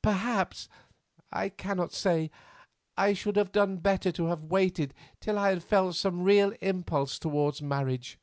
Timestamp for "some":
5.96-6.22